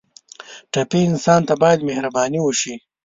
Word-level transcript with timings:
ټپي 0.71 1.01
انسان 1.09 1.41
ته 1.47 1.53
باید 1.61 1.85
مهرباني 1.89 2.39
وشي. 2.43 2.73